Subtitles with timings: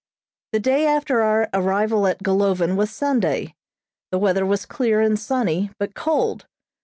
[0.51, 3.53] The day after our arrival at Golovin was Sunday.
[4.11, 6.47] The weather was clear and sunny, but cold.